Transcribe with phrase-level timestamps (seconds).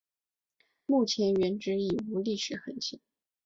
[0.87, 2.99] 目前原址已无历史痕迹。